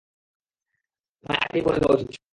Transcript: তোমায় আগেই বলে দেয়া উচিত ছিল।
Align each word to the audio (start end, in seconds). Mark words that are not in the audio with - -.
তোমায় 1.17 1.39
আগেই 1.45 1.63
বলে 1.65 1.79
দেয়া 1.79 1.93
উচিত 1.95 2.07
ছিল। 2.13 2.23